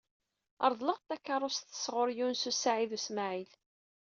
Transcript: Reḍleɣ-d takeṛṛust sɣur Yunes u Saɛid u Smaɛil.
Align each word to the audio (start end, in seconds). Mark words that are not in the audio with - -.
Reḍleɣ-d 0.71 1.05
takeṛṛust 1.07 1.67
sɣur 1.83 2.09
Yunes 2.17 2.43
u 2.49 2.51
Saɛid 2.53 2.91
u 2.97 2.99
Smaɛil. 3.05 3.51